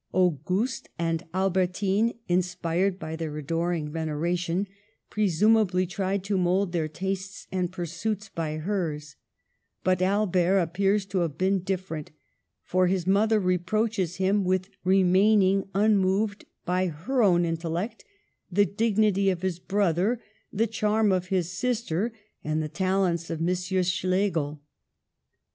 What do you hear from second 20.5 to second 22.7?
the charm of his sister, and the